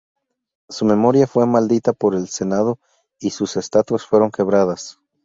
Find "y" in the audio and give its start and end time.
3.19-3.29